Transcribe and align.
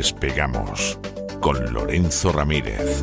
Despegamos 0.00 0.98
con 1.42 1.74
Lorenzo 1.74 2.32
Ramírez. 2.32 3.02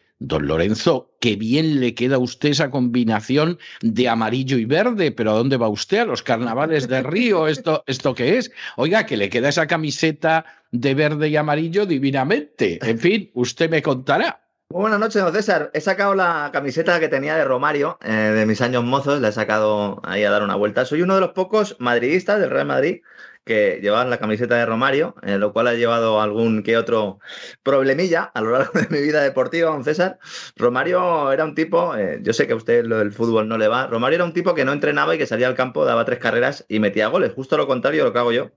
Don 0.23 0.45
Lorenzo, 0.45 1.09
qué 1.19 1.35
bien 1.35 1.79
le 1.79 1.95
queda 1.95 2.17
a 2.17 2.19
usted 2.19 2.49
esa 2.49 2.69
combinación 2.69 3.57
de 3.81 4.07
amarillo 4.07 4.59
y 4.59 4.65
verde, 4.65 5.11
pero 5.11 5.31
¿a 5.31 5.33
dónde 5.33 5.57
va 5.57 5.67
usted? 5.67 5.97
¿A 5.97 6.05
los 6.05 6.21
carnavales 6.21 6.87
de 6.87 7.01
Río? 7.01 7.47
¿Esto, 7.47 7.83
esto 7.87 8.13
qué 8.13 8.37
es? 8.37 8.51
Oiga, 8.77 9.07
que 9.07 9.17
le 9.17 9.31
queda 9.31 9.49
esa 9.49 9.65
camiseta 9.65 10.45
de 10.71 10.93
verde 10.93 11.29
y 11.29 11.37
amarillo 11.37 11.87
divinamente. 11.87 12.77
En 12.83 12.99
fin, 12.99 13.31
usted 13.33 13.71
me 13.71 13.81
contará. 13.81 14.41
Buenas 14.69 14.99
noches, 14.99 15.23
don 15.23 15.33
César. 15.33 15.71
He 15.73 15.81
sacado 15.81 16.13
la 16.13 16.51
camiseta 16.53 16.99
que 16.99 17.09
tenía 17.09 17.35
de 17.35 17.43
Romario, 17.43 17.97
eh, 18.03 18.11
de 18.11 18.45
mis 18.45 18.61
años 18.61 18.83
mozos, 18.83 19.19
la 19.21 19.29
he 19.29 19.31
sacado 19.31 20.01
ahí 20.03 20.23
a 20.23 20.29
dar 20.29 20.43
una 20.43 20.55
vuelta. 20.55 20.85
Soy 20.85 21.01
uno 21.01 21.15
de 21.15 21.21
los 21.21 21.31
pocos 21.31 21.75
madridistas 21.79 22.39
del 22.39 22.51
Real 22.51 22.67
Madrid 22.67 23.01
que 23.43 23.79
llevaban 23.81 24.09
la 24.09 24.19
camiseta 24.19 24.55
de 24.55 24.65
Romario, 24.65 25.15
en 25.23 25.39
lo 25.39 25.53
cual 25.53 25.67
ha 25.67 25.73
llevado 25.73 26.21
algún 26.21 26.63
que 26.63 26.77
otro 26.77 27.19
problemilla 27.63 28.23
a 28.23 28.41
lo 28.41 28.51
largo 28.51 28.79
de 28.79 28.87
mi 28.89 29.01
vida 29.01 29.21
deportiva, 29.21 29.71
don 29.71 29.83
César. 29.83 30.19
Romario 30.55 31.31
era 31.31 31.43
un 31.43 31.55
tipo, 31.55 31.95
eh, 31.95 32.19
yo 32.21 32.33
sé 32.33 32.47
que 32.47 32.53
a 32.53 32.57
usted 32.57 32.85
lo 32.85 32.99
del 32.99 33.11
fútbol 33.11 33.47
no 33.47 33.57
le 33.57 33.67
va, 33.67 33.87
Romario 33.87 34.15
era 34.15 34.25
un 34.25 34.33
tipo 34.33 34.53
que 34.53 34.65
no 34.65 34.73
entrenaba 34.73 35.15
y 35.15 35.17
que 35.17 35.27
salía 35.27 35.47
al 35.47 35.55
campo, 35.55 35.85
daba 35.85 36.05
tres 36.05 36.19
carreras 36.19 36.65
y 36.67 36.79
metía 36.79 37.07
goles, 37.07 37.33
justo 37.33 37.57
lo 37.57 37.67
contrario 37.67 38.03
de 38.03 38.09
lo 38.09 38.13
que 38.13 38.19
hago 38.19 38.31
yo. 38.31 38.51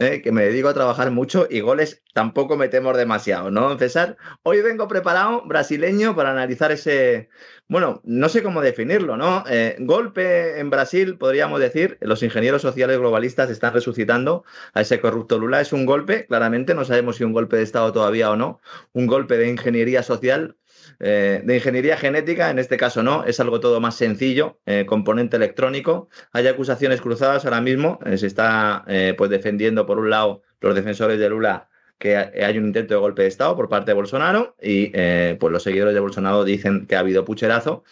Eh, 0.00 0.22
que 0.22 0.32
me 0.32 0.44
dedico 0.44 0.68
a 0.68 0.74
trabajar 0.74 1.10
mucho 1.10 1.46
y 1.50 1.60
goles 1.60 2.02
tampoco 2.14 2.56
metemos 2.56 2.96
demasiado, 2.96 3.50
¿no, 3.50 3.76
César? 3.78 4.16
Hoy 4.42 4.62
vengo 4.62 4.88
preparado, 4.88 5.42
brasileño, 5.46 6.16
para 6.16 6.30
analizar 6.30 6.72
ese, 6.72 7.28
bueno, 7.68 8.00
no 8.04 8.28
sé 8.28 8.42
cómo 8.42 8.62
definirlo, 8.62 9.16
¿no? 9.16 9.44
Eh, 9.48 9.76
golpe 9.80 10.58
en 10.60 10.70
Brasil, 10.70 11.18
podríamos 11.18 11.60
decir, 11.60 11.98
los 12.00 12.22
ingenieros 12.22 12.62
sociales 12.62 12.98
globalistas 12.98 13.50
están 13.50 13.74
resucitando 13.74 14.44
a 14.72 14.80
ese 14.80 15.00
corrupto 15.00 15.38
Lula. 15.38 15.60
Es 15.60 15.72
un 15.72 15.86
golpe, 15.86 16.26
claramente, 16.26 16.74
no 16.74 16.84
sabemos 16.84 17.16
si 17.16 17.24
un 17.24 17.32
golpe 17.32 17.56
de 17.56 17.62
Estado 17.62 17.92
todavía 17.92 18.30
o 18.30 18.36
no, 18.36 18.60
un 18.92 19.06
golpe 19.06 19.36
de 19.36 19.48
ingeniería 19.50 20.02
social, 20.02 20.56
eh, 21.00 21.42
de 21.44 21.54
ingeniería 21.54 21.96
genética, 21.96 22.50
en 22.50 22.58
este 22.58 22.76
caso 22.76 23.02
no, 23.02 23.24
es 23.24 23.40
algo 23.40 23.60
todo 23.60 23.80
más 23.80 23.96
sencillo, 23.96 24.58
eh, 24.66 24.86
componente 24.86 25.36
electrónico. 25.36 26.08
Hay 26.32 26.46
acusaciones 26.46 27.00
cruzadas 27.00 27.44
ahora 27.44 27.60
mismo, 27.60 27.98
se 28.16 28.26
está 28.26 28.84
pues 29.16 29.30
defendiendo 29.30 29.86
por 29.86 29.98
un 29.98 30.10
lado 30.10 30.42
los 30.60 30.74
defensores 30.74 31.18
de 31.18 31.28
Lula 31.28 31.68
que 32.02 32.16
hay 32.16 32.58
un 32.58 32.66
intento 32.66 32.94
de 32.94 33.00
golpe 33.00 33.22
de 33.22 33.28
Estado 33.28 33.54
por 33.54 33.68
parte 33.68 33.92
de 33.92 33.94
Bolsonaro 33.94 34.56
y 34.60 34.90
eh, 34.92 35.36
pues 35.38 35.52
los 35.52 35.62
seguidores 35.62 35.94
de 35.94 36.00
Bolsonaro 36.00 36.42
dicen 36.42 36.88
que 36.88 36.96
ha 36.96 36.98
habido 36.98 37.24
pucherazo. 37.24 37.84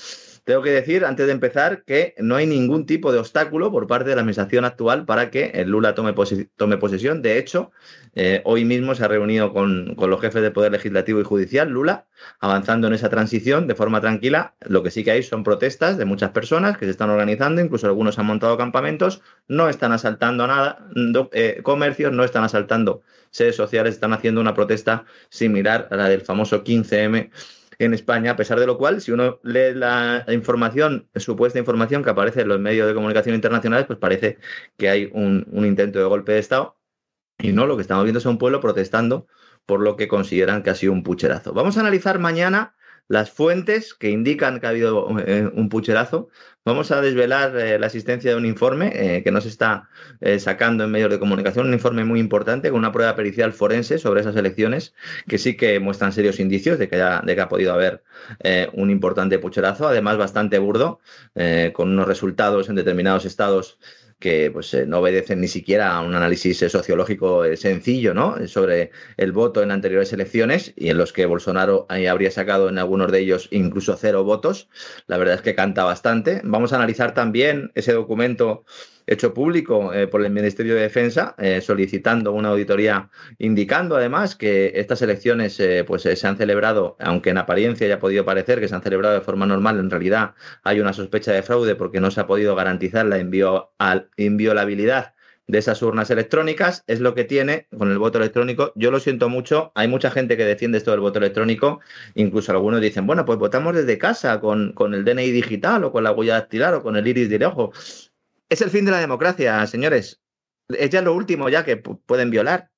Tengo 0.45 0.63
que 0.63 0.71
decir, 0.71 1.05
antes 1.05 1.27
de 1.27 1.33
empezar, 1.33 1.85
que 1.85 2.15
no 2.19 2.37
hay 2.37 2.47
ningún 2.47 2.87
tipo 2.87 3.13
de 3.13 3.19
obstáculo 3.19 3.71
por 3.71 3.87
parte 3.87 4.09
de 4.09 4.17
la 4.17 4.23
administración 4.23 4.65
actual 4.65 5.05
para 5.05 5.31
que 5.31 5.65
Lula 5.67 5.95
tome, 5.95 6.15
tome 6.57 6.77
posesión. 6.79 7.23
De 7.23 7.39
hecho, 7.39 7.71
eh, 8.15 8.41
hoy 8.45 8.65
mismo 8.65 8.95
se 8.95 9.05
ha 9.05 9.09
reunido 9.09 9.53
con, 9.53 9.95
con, 9.95 10.11
los 10.11 10.21
jefes 10.21 10.43
de 10.43 10.51
Poder 10.51 10.73
Legislativo 10.73 11.21
y 11.21 11.25
Judicial, 11.25 11.69
Lula, 11.69 12.07
avanzando 12.41 12.87
en 12.89 12.95
esa 12.95 13.09
transición 13.09 13.67
de 13.67 13.75
forma 13.75 14.01
tranquila. 14.01 14.55
Lo 14.61 14.83
que 14.83 14.91
sí 14.91 15.05
que 15.05 15.13
hay 15.13 15.23
son 15.23 15.45
protestas 15.45 15.99
de 15.99 16.05
muchas 16.05 16.31
personas 16.31 16.77
que 16.77 16.87
se 16.87 16.91
están 16.91 17.11
organizando, 17.11 17.61
incluso 17.61 17.87
algunos 17.87 18.19
han 18.19 18.27
montado 18.27 18.57
campamentos, 18.57 19.23
no 19.49 19.69
están 19.69 19.93
asaltando 19.93 20.47
nada, 20.47 20.89
eh, 21.33 21.61
comercios, 21.63 22.13
no 22.13 22.25
están 22.25 22.45
asaltando 22.45 23.03
sedes 23.31 23.57
sociales, 23.57 23.95
están 23.95 24.13
haciendo 24.13 24.41
una 24.41 24.55
protesta 24.55 25.05
similar 25.29 25.89
a 25.91 25.97
la 25.97 26.09
del 26.09 26.23
famoso 26.23 26.65
15M 26.65 27.31
en 27.85 27.95
España, 27.95 28.33
a 28.33 28.37
pesar 28.37 28.61
de 28.61 28.67
lo 28.67 28.77
cual, 28.77 29.01
si 29.01 29.11
uno 29.11 29.41
lee 29.43 29.73
la 29.75 30.27
información, 30.29 31.09
supuesta 31.17 31.59
información 31.59 32.05
que 32.05 32.11
aparece 32.11 32.43
en 32.43 32.49
los 32.49 32.61
medios 32.61 32.87
de 32.87 32.95
comunicación 32.95 33.35
internacionales, 33.35 33.87
pues 33.87 33.99
parece 33.99 34.39
que 34.77 34.91
hay 34.91 35.11
un, 35.15 35.47
intento 35.65 35.99
de 35.99 36.05
golpe 36.05 36.33
de 36.33 36.41
Estado 36.41 36.77
y 37.39 37.53
no, 37.53 37.67
lo 37.67 37.77
que 37.77 37.83
estamos 37.83 38.05
viendo 38.05 38.19
es 38.19 38.27
un 38.27 38.37
pueblo 38.37 38.61
protestando 38.61 39.27
por 39.65 39.81
lo 39.81 39.97
que 39.97 40.09
consideran 40.09 40.63
que 40.63 40.69
ha 40.69 40.75
sido 40.75 40.93
un 40.93 41.03
pucherazo. 41.03 41.55
Vamos 41.55 41.79
a 41.79 41.81
analizar 41.81 42.19
mañana 42.19 42.75
las 43.11 43.29
fuentes 43.33 43.93
que 43.93 44.09
indican 44.09 44.61
que 44.61 44.67
ha 44.67 44.69
habido 44.69 45.09
eh, 45.27 45.51
un 45.53 45.69
pucherazo. 45.69 46.29
Vamos 46.65 46.93
a 46.93 47.01
desvelar 47.01 47.57
eh, 47.57 47.77
la 47.77 47.87
existencia 47.87 48.31
de 48.31 48.37
un 48.37 48.47
informe 48.47 48.93
eh, 48.95 49.25
que 49.25 49.33
nos 49.33 49.47
está 49.47 49.89
sacando 50.39 50.85
en 50.85 50.93
medios 50.93 51.11
de 51.11 51.19
comunicación, 51.19 51.67
un 51.67 51.73
informe 51.73 52.05
muy 52.05 52.21
importante 52.21 52.71
con 52.71 52.79
una 52.79 52.93
prueba 52.93 53.17
pericial 53.17 53.53
forense 53.53 53.99
sobre 53.99 54.21
esas 54.21 54.37
elecciones 54.37 54.95
que 55.27 55.39
sí 55.39 55.57
que 55.57 55.81
muestran 55.81 56.13
serios 56.13 56.39
indicios 56.39 56.79
de 56.79 56.89
que, 56.89 56.97
de 56.99 57.35
que 57.35 57.41
ha 57.41 57.49
podido 57.49 57.73
haber 57.73 58.05
un 58.75 58.91
importante 58.91 59.39
pucherazo, 59.39 59.89
además 59.89 60.19
bastante 60.19 60.59
burdo, 60.59 61.01
con 61.73 61.89
unos 61.89 62.07
resultados 62.07 62.69
en 62.69 62.75
determinados 62.75 63.25
estados 63.25 63.79
que 64.21 64.51
pues, 64.53 64.73
eh, 64.75 64.87
no 64.87 64.99
obedecen 64.99 65.41
ni 65.41 65.49
siquiera 65.49 65.97
a 65.97 66.03
un 66.03 66.15
análisis 66.15 66.63
eh, 66.63 66.69
sociológico 66.69 67.45
eh, 67.45 67.57
sencillo 67.57 68.15
¿no? 68.15 68.47
sobre 68.47 68.93
el 69.17 69.33
voto 69.33 69.63
en 69.63 69.73
anteriores 69.73 70.13
elecciones 70.13 70.73
y 70.77 70.91
en 70.91 70.99
los 70.99 71.13
que 71.13 71.27
Bolsonaro 71.27 71.87
habría 71.89 72.31
sacado 72.31 72.69
en 72.69 72.79
algunos 72.79 73.11
de 73.11 73.21
ellos 73.21 73.49
incluso 73.51 73.97
cero 73.97 74.23
votos. 74.23 74.69
La 75.07 75.17
verdad 75.17 75.37
es 75.37 75.43
que 75.43 75.55
canta 75.55 75.85
bastante. 75.85 76.43
Vamos 76.45 76.73
a 76.73 76.77
analizar 76.77 77.15
también 77.15 77.73
ese 77.75 77.95
documento 77.95 78.65
hecho 79.11 79.35
público 79.35 79.93
eh, 79.93 80.07
por 80.07 80.25
el 80.25 80.31
Ministerio 80.31 80.75
de 80.77 80.83
Defensa, 80.83 81.35
eh, 81.37 81.61
solicitando 81.61 82.33
una 82.33 82.51
auditoría, 82.51 83.11
indicando 83.39 83.97
además 83.97 84.37
que 84.37 84.73
estas 84.77 85.03
elecciones 85.03 85.59
eh, 85.59 85.85
pues, 85.87 86.03
se 86.03 86.27
han 86.27 86.37
celebrado, 86.37 86.97
aunque 87.01 87.31
en 87.31 87.39
apariencia 87.39 87.87
haya 87.87 87.99
podido 87.99 88.25
parecer 88.25 88.61
que 88.61 88.69
se 88.69 88.75
han 88.75 88.83
celebrado 88.83 89.15
de 89.15 89.21
forma 89.21 89.47
normal, 89.47 89.81
en 89.81 89.91
realidad 89.91 90.35
hay 90.63 90.81
una 90.81 90.93
sospecha 90.93 91.33
de 91.33 91.43
fraude 91.43 91.75
porque 91.75 92.01
no 92.01 92.11
se 92.11 92.21
ha 92.21 92.27
podido 92.27 92.55
garantizar 92.55 93.05
la 93.05 93.19
inviolabilidad 94.17 95.15
de 95.51 95.59
esas 95.59 95.83
urnas 95.83 96.11
electrónicas, 96.11 96.85
es 96.87 97.01
lo 97.01 97.15
que 97.15 97.25
tiene 97.25 97.67
con 97.77 97.91
el 97.91 97.99
voto 97.99 98.19
electrónico. 98.19 98.73
Yo 98.77 98.91
lo 98.91 99.01
siento 99.01 99.29
mucho, 99.29 99.73
hay 99.75 99.89
mucha 99.89 100.11
gente 100.11 100.37
que 100.37 100.45
defiende 100.45 100.79
esto 100.79 100.93
del 100.93 101.01
voto 101.01 101.19
electrónico, 101.19 101.81
incluso 102.15 102.53
algunos 102.53 102.81
dicen, 102.81 103.07
bueno, 103.07 103.25
pues 103.25 103.39
votamos 103.39 103.75
desde 103.75 103.99
casa 103.99 104.41
con, 104.41 104.73
con 104.73 104.95
el 104.95 105.05
DNI 105.05 105.33
digital 105.33 105.85
o 105.85 105.93
con 105.93 106.05
la 106.05 106.13
huella 106.13 106.35
dactilar 106.35 106.75
o 106.75 106.83
con 106.83 106.97
el 106.97 107.07
iris 107.07 107.29
de 107.29 107.45
ojo. 107.45 107.73
Es 108.51 108.61
el 108.61 108.71
fin 108.71 108.85
de 108.85 108.91
la 108.91 108.99
democracia, 108.99 109.65
señores. 109.67 110.21
Es 110.69 110.91
ya 110.91 111.01
lo 111.03 111.15
último 111.15 111.49
ya 111.49 111.65
que 111.65 111.77
pueden 111.77 112.31
violar. 112.31 112.71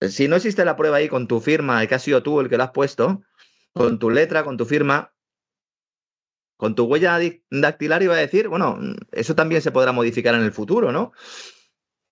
Si 0.00 0.28
no 0.28 0.36
existe 0.36 0.64
la 0.64 0.76
prueba 0.76 0.98
ahí 0.98 1.08
con 1.08 1.26
tu 1.26 1.40
firma, 1.40 1.82
y 1.82 1.88
que 1.88 1.94
has 1.96 2.02
sido 2.02 2.22
tú 2.22 2.40
el 2.40 2.48
que 2.48 2.58
la 2.58 2.64
has 2.64 2.70
puesto, 2.70 3.22
con 3.72 3.98
tu 3.98 4.10
letra, 4.10 4.44
con 4.44 4.56
tu 4.56 4.66
firma, 4.66 5.14
con 6.56 6.74
tu 6.74 6.84
huella 6.84 7.18
dactilar 7.50 8.02
iba 8.02 8.14
a 8.14 8.18
decir, 8.18 8.48
bueno, 8.48 8.78
eso 9.12 9.34
también 9.34 9.62
se 9.62 9.72
podrá 9.72 9.92
modificar 9.92 10.34
en 10.34 10.42
el 10.42 10.52
futuro, 10.52 10.92
¿no? 10.92 11.12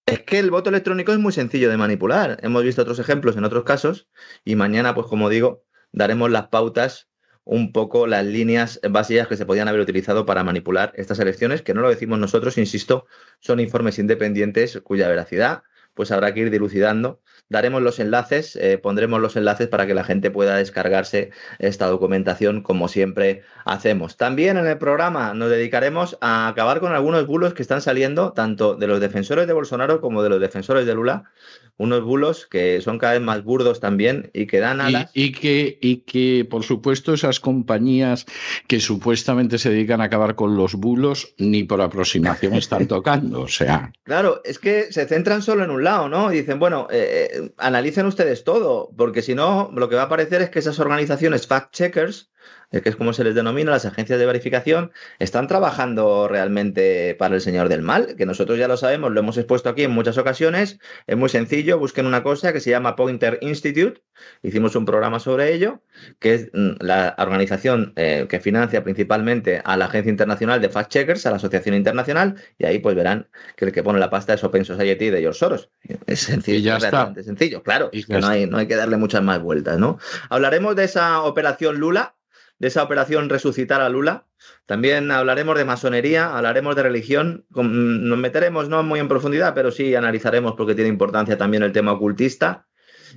Es 0.07 0.23
que 0.23 0.39
el 0.39 0.51
voto 0.51 0.71
electrónico 0.71 1.13
es 1.13 1.19
muy 1.19 1.33
sencillo 1.33 1.69
de 1.69 1.77
manipular. 1.77 2.39
Hemos 2.43 2.63
visto 2.63 2.81
otros 2.81 2.99
ejemplos 2.99 3.37
en 3.37 3.45
otros 3.45 3.65
casos 3.65 4.09
y 4.45 4.57
mañana, 4.57 4.95
pues 4.95 5.07
como 5.07 5.29
digo, 5.29 5.65
daremos 5.93 6.31
las 6.31 6.49
pautas 6.49 7.09
un 7.47 7.73
poco 7.73 8.09
las 8.09 8.27
líneas 8.27 8.81
básicas 8.91 9.29
que 9.29 9.37
se 9.37 9.47
podían 9.47 9.69
haber 9.69 9.81
utilizado 9.81 10.27
para 10.27 10.43
manipular 10.43 10.93
estas 10.97 11.21
elecciones, 11.21 11.63
que 11.63 11.75
no 11.75 11.81
lo 11.81 11.89
decimos 11.89 12.19
nosotros, 12.19 12.59
insisto, 12.59 13.07
son 13.41 13.61
informes 13.61 14.01
independientes 14.01 14.81
cuya 14.83 15.09
veracidad 15.09 15.63
pues 15.97 16.13
habrá 16.13 16.35
que 16.35 16.41
ir 16.41 16.51
dilucidando. 16.51 17.21
Daremos 17.49 17.81
los 17.81 17.99
enlaces, 17.99 18.55
eh, 18.57 18.77
pondremos 18.77 19.21
los 19.21 19.35
enlaces 19.35 19.69
para 19.69 19.87
que 19.87 19.95
la 19.95 20.05
gente 20.05 20.31
pueda 20.31 20.57
descargarse 20.57 21.31
esta 21.59 21.87
documentación 21.87 22.63
como 22.63 22.89
siempre 22.89 23.43
hacemos. 23.65 24.17
También 24.19 24.59
en 24.59 24.67
el 24.67 24.77
programa 24.77 25.33
nos 25.33 25.49
dedicaremos 25.49 26.19
a 26.21 26.49
acabar 26.49 26.81
con 26.81 26.93
algunos 26.93 27.27
bulos 27.27 27.55
que 27.55 27.63
están 27.63 27.81
saliendo, 27.81 28.33
tanto 28.33 28.75
de 28.75 28.87
los 28.89 29.01
defensores 29.01 29.47
de 29.47 29.55
Bolsonaro 29.55 30.03
como 30.03 30.23
de 30.23 30.29
los 30.29 30.41
defensores 30.41 30.85
de 30.85 30.95
Lula, 30.95 31.31
unos 31.79 32.05
bulos 32.05 32.47
que 32.47 32.81
son 32.81 32.99
cada 32.99 33.15
vez 33.15 33.23
más 33.23 33.45
burdos 33.45 33.81
también 33.81 34.31
y 34.33 34.47
que 34.47 34.61
dan 34.61 34.81
alas. 34.81 35.11
Y, 35.15 35.33
que, 35.33 35.79
y 35.81 35.99
que, 35.99 36.47
por 36.49 36.65
supuesto, 36.65 37.13
esas 37.15 37.41
compañías 37.41 38.27
que 38.67 38.81
supuestamente 38.81 39.59
se 39.59 39.71
dedican 39.71 40.01
a 40.01 40.05
acabar 40.05 40.35
con 40.35 40.57
los 40.57 40.75
bulos, 40.75 41.35
ni 41.39 41.65
por 41.65 41.81
aproximación 41.81 42.55
están 42.55 42.87
tocando. 42.87 43.43
O 43.43 43.49
sea. 43.49 43.93
Claro, 44.05 44.41
es 44.45 44.59
que 44.59 44.93
se 44.93 45.07
centran 45.07 45.43
solo 45.43 45.65
en 45.65 45.71
un 45.71 45.85
lado, 45.85 46.09
¿no? 46.09 46.31
dicen, 46.31 46.59
bueno, 46.59 46.89
eh, 46.91 47.29
eh, 47.33 47.53
analicen 47.59 48.07
ustedes 48.07 48.45
todo, 48.45 48.91
porque 48.97 49.23
si 49.23 49.35
no, 49.35 49.71
lo 49.75 49.89
que 49.89 49.97
va 49.97 50.03
a 50.03 50.07
aparecer 50.07 50.43
es 50.43 50.51
que 50.51 50.59
esas 50.59 50.79
organizaciones 50.79 51.49
fact-checkers 51.49 52.29
que 52.71 52.89
es 52.89 52.97
como 52.97 53.13
se 53.13 53.25
les 53.25 53.35
denomina, 53.35 53.71
las 53.71 53.87
agencias 53.87 54.19
de 54.19 54.27
verificación, 54.27 54.93
están 55.19 55.47
trabajando 55.47 56.29
realmente 56.29 57.15
para 57.15 57.35
el 57.35 57.41
señor 57.41 57.69
del 57.69 57.83
mal, 57.83 58.17
que 58.17 58.27
nosotros 58.27 58.59
ya 58.59 58.69
lo 58.69 58.77
sabemos, 58.77 59.13
lo 59.13 59.21
hemos 59.21 59.37
expuesto 59.37 59.69
aquí 59.69 59.85
en 59.85 59.93
muchas 59.93 60.19
ocasiones, 60.19 60.79
es 61.07 61.17
muy 61.17 61.29
sencillo, 61.29 61.79
busquen 61.79 62.07
una 62.07 62.23
cosa 62.23 62.53
que 62.53 62.61
se 62.61 62.71
llama 62.71 62.97
Pointer 62.97 63.39
Institute, 63.41 64.03
hicimos 64.43 64.75
un 64.77 64.85
programa 64.85 65.21
sobre 65.21 65.53
ello, 65.55 65.83
que 66.19 66.35
es 66.35 66.51
mm, 66.53 66.73
la 66.81 67.15
organización 67.19 67.93
eh, 67.97 68.27
que 68.29 68.41
financia 68.41 68.83
principalmente 68.83 69.63
a 69.65 69.77
la 69.77 69.87
Agencia 69.87 70.11
Internacional 70.11 70.61
de 70.61 70.69
Fact 70.69 70.91
Checkers, 70.91 71.27
a 71.27 71.31
la 71.31 71.37
Asociación 71.37 71.75
Internacional, 71.75 72.35
y 72.59 72.67
ahí 72.67 72.79
pues 72.79 72.97
verán 72.97 73.29
que 73.57 73.67
el 73.67 73.73
que 73.73 73.83
pone 73.83 73.99
la 73.99 74.11
pasta 74.11 74.35
es 74.35 74.45
Open 74.45 74.65
Society 74.65 75.11
de 75.11 75.21
George 75.21 75.39
Soros. 75.39 75.71
Es 76.07 76.21
sencillo, 76.21 76.59
ya 76.59 76.77
está. 76.77 77.13
sencillo, 77.23 77.63
claro, 77.63 77.91
y 77.93 78.05
que 78.05 78.19
no 78.19 78.27
hay, 78.27 78.47
no 78.47 78.59
hay 78.59 78.67
que 78.67 78.77
darle 78.77 78.97
muchas 78.97 79.23
más 79.23 79.41
vueltas, 79.41 79.79
¿no? 79.79 79.99
Hablaremos 80.31 80.75
de 80.77 80.85
esa 80.85 81.23
operación 81.23 81.79
Lula, 81.79 82.16
de 82.59 82.69
esa 82.69 82.83
operación 82.83 83.29
resucitar 83.29 83.81
a 83.81 83.89
Lula. 83.89 84.27
También 84.67 85.11
hablaremos 85.11 85.57
de 85.57 85.65
masonería, 85.65 86.37
hablaremos 86.37 86.77
de 86.77 86.83
religión. 86.83 87.47
Nos 87.51 88.19
meteremos 88.19 88.69
no 88.69 88.83
muy 88.83 89.01
en 89.01 89.09
profundidad, 89.09 89.55
pero 89.55 89.71
sí 89.71 89.95
analizaremos 89.95 90.55
porque 90.57 90.75
tiene 90.75 90.89
importancia 90.89 91.37
también 91.37 91.63
el 91.63 91.73
tema 91.73 91.93
ocultista 91.93 92.67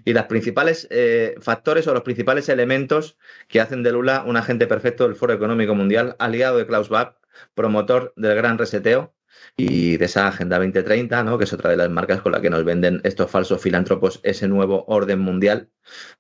y 0.06 0.14
los 0.14 0.26
principales 0.26 0.88
eh, 0.92 1.36
factores 1.42 1.88
o 1.88 1.94
los 1.94 2.04
principales 2.04 2.50
elementos 2.50 3.18
que 3.48 3.60
hacen 3.62 3.84
de 3.84 3.92
Lula 3.92 4.24
un 4.26 4.38
agente 4.38 4.68
perfecto 4.68 5.06
del 5.06 5.16
Foro 5.16 5.34
Económico 5.34 5.76
Mundial, 5.76 6.16
aliado 6.20 6.58
de 6.58 6.68
Klaus 6.68 6.90
Bach, 6.90 7.16
promotor 7.54 8.14
del 8.16 8.36
gran 8.36 8.58
reseteo 8.58 9.14
y 9.58 9.98
de 9.98 10.06
esa 10.06 10.28
Agenda 10.28 10.58
2030, 10.58 11.24
¿no? 11.24 11.38
que 11.38 11.44
es 11.44 11.54
otra 11.54 11.70
de 11.70 11.78
las 11.78 11.90
marcas 11.90 12.22
con 12.22 12.32
la 12.32 12.42
que 12.42 12.50
nos 12.50 12.64
venden 12.64 13.02
estos 13.04 13.30
falsos 13.30 13.62
filántropos 13.62 14.20
ese 14.24 14.48
nuevo 14.48 14.86
orden 14.88 15.20
mundial. 15.20 15.70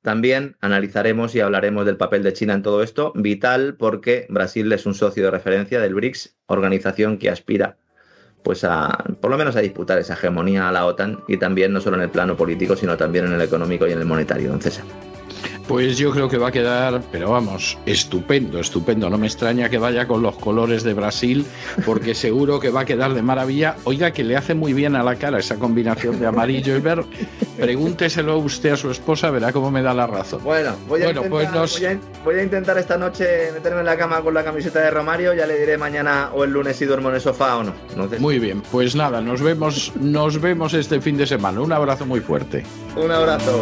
También 0.01 0.57
analizaremos 0.61 1.35
y 1.35 1.39
hablaremos 1.39 1.85
del 1.85 1.97
papel 1.97 2.23
de 2.23 2.33
China 2.33 2.53
en 2.53 2.63
todo 2.63 2.83
esto, 2.83 3.13
vital 3.15 3.75
porque 3.77 4.25
Brasil 4.29 4.71
es 4.71 4.85
un 4.85 4.93
socio 4.93 5.23
de 5.23 5.31
referencia 5.31 5.79
del 5.79 5.95
BRICS, 5.95 6.37
organización 6.47 7.17
que 7.17 7.29
aspira 7.29 7.77
pues 8.43 8.63
a 8.63 9.03
por 9.19 9.31
lo 9.31 9.37
menos 9.37 9.55
a 9.55 9.61
disputar 9.61 9.99
esa 9.99 10.13
hegemonía 10.13 10.69
a 10.69 10.71
la 10.71 10.85
OTAN 10.85 11.23
y 11.27 11.37
también 11.37 11.73
no 11.73 11.81
solo 11.81 11.97
en 11.97 12.03
el 12.03 12.09
plano 12.09 12.37
político, 12.37 12.75
sino 12.75 12.97
también 12.97 13.25
en 13.25 13.33
el 13.33 13.41
económico 13.41 13.87
y 13.87 13.91
en 13.91 13.99
el 13.99 14.05
monetario, 14.05 14.49
don 14.49 14.61
César. 14.61 14.85
Pues 15.69 15.99
yo 15.99 16.09
creo 16.09 16.27
que 16.27 16.39
va 16.39 16.47
a 16.47 16.51
quedar, 16.51 16.99
pero 17.11 17.29
vamos, 17.29 17.77
estupendo, 17.85 18.59
estupendo. 18.59 19.07
No 19.07 19.19
me 19.19 19.27
extraña 19.27 19.69
que 19.69 19.77
vaya 19.77 20.07
con 20.07 20.23
los 20.23 20.35
colores 20.35 20.81
de 20.81 20.95
Brasil, 20.95 21.45
porque 21.85 22.15
seguro 22.15 22.59
que 22.59 22.71
va 22.71 22.81
a 22.81 22.85
quedar 22.85 23.13
de 23.13 23.21
maravilla. 23.21 23.75
Oiga, 23.83 24.09
que 24.09 24.23
le 24.23 24.35
hace 24.35 24.55
muy 24.55 24.73
bien 24.73 24.95
a 24.95 25.03
la 25.03 25.15
cara 25.17 25.37
esa 25.37 25.57
combinación 25.57 26.19
de 26.19 26.25
amarillo 26.25 26.75
y 26.75 26.79
verde. 26.79 27.05
Pregúnteselo 27.55 28.39
usted 28.39 28.71
a 28.71 28.77
su 28.77 28.89
esposa, 28.89 29.29
verá 29.29 29.53
cómo 29.53 29.69
me 29.69 29.83
da 29.83 29.93
la 29.93 30.07
razón. 30.07 30.43
Bueno, 30.43 30.75
voy 30.87 31.03
a, 31.03 31.09
intentar, 31.09 31.29
pues 31.29 31.79
voy, 32.23 32.35
a, 32.35 32.43
intentar 32.43 32.75
esta 32.79 32.97
noche 32.97 33.51
meterme 33.53 33.81
en 33.81 33.85
la 33.85 33.95
cama 33.95 34.21
con 34.21 34.33
la 34.33 34.43
camiseta 34.43 34.79
de 34.79 34.89
Romario. 34.89 35.35
Ya 35.35 35.45
le 35.45 35.59
diré 35.59 35.77
mañana 35.77 36.31
o 36.33 36.45
el 36.45 36.49
lunes 36.49 36.77
si 36.77 36.85
duermo 36.85 37.09
en 37.09 37.15
el 37.15 37.21
sofá 37.21 37.57
o 37.57 37.63
no. 37.63 37.75
Muy 38.17 38.39
bien, 38.39 38.63
pues 38.71 38.95
nada, 38.95 39.21
nos 39.21 39.39
vemos, 39.39 39.91
nos 40.01 40.41
vemos 40.41 40.73
este 40.73 40.99
fin 40.99 41.15
de 41.15 41.27
semana. 41.27 41.61
Un 41.61 41.73
abrazo 41.73 42.07
muy 42.07 42.21
fuerte. 42.21 42.63
Un 42.95 43.11
abrazo. 43.11 43.61